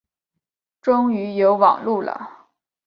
[0.81, 2.47] 终于有网路了